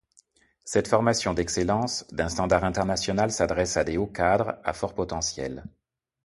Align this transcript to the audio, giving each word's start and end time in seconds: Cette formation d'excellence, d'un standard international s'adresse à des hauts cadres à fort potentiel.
Cette 0.65 0.87
formation 0.87 1.35
d'excellence, 1.35 2.07
d'un 2.11 2.27
standard 2.27 2.63
international 2.63 3.31
s'adresse 3.31 3.77
à 3.77 3.83
des 3.83 3.97
hauts 3.97 4.07
cadres 4.07 4.57
à 4.63 4.73
fort 4.73 4.95
potentiel. 4.95 5.63